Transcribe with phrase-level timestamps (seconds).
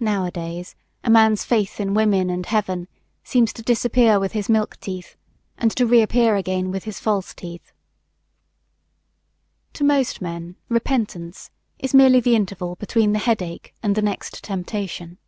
[0.00, 0.74] Nowadays,
[1.04, 2.88] a man's faith in women and heaven
[3.22, 5.16] seems to disappear with his milk teeth
[5.58, 7.70] and to reappear again with his false teeth.
[9.74, 15.18] To most men "repentance" is merely the interval between the headache and the next temptation.